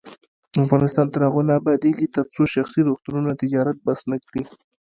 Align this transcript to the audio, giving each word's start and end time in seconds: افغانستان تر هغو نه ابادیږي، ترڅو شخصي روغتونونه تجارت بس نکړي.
افغانستان 0.65 1.05
تر 1.13 1.21
هغو 1.27 1.41
نه 1.47 1.53
ابادیږي، 1.59 2.07
ترڅو 2.15 2.41
شخصي 2.55 2.81
روغتونونه 2.89 3.31
تجارت 3.41 3.77
بس 3.87 3.99
نکړي. 4.11 4.43